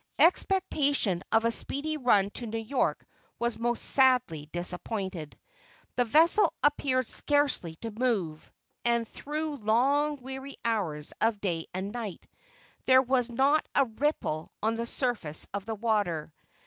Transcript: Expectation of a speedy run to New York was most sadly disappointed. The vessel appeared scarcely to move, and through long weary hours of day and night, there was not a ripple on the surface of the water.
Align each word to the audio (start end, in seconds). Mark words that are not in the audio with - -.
Expectation 0.17 1.21
of 1.31 1.45
a 1.45 1.51
speedy 1.51 1.95
run 1.95 2.31
to 2.31 2.47
New 2.47 2.57
York 2.57 3.05
was 3.37 3.59
most 3.59 3.83
sadly 3.85 4.47
disappointed. 4.47 5.37
The 5.95 6.05
vessel 6.05 6.51
appeared 6.63 7.05
scarcely 7.05 7.75
to 7.81 7.91
move, 7.91 8.51
and 8.83 9.07
through 9.07 9.57
long 9.57 10.15
weary 10.15 10.55
hours 10.65 11.13
of 11.21 11.39
day 11.39 11.67
and 11.71 11.91
night, 11.91 12.25
there 12.87 13.03
was 13.03 13.29
not 13.29 13.67
a 13.75 13.85
ripple 13.85 14.51
on 14.63 14.73
the 14.73 14.87
surface 14.87 15.45
of 15.53 15.67
the 15.67 15.75
water. 15.75 16.33